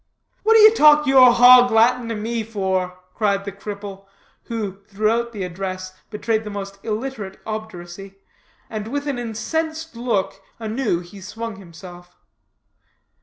[0.41, 4.07] "What do you talk your hog latin to me for?" cried the cripple,
[4.45, 8.15] who, throughout the address, betrayed the most illiterate obduracy;
[8.67, 12.15] and, with an incensed look, anew he swung himself.